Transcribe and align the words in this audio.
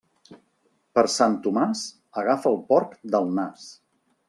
Per 0.99 1.03
Sant 1.15 1.35
Tomàs, 1.43 1.85
agafa 2.23 2.51
el 2.55 2.59
porc 2.73 2.99
del 3.17 3.33
nas. 3.39 3.71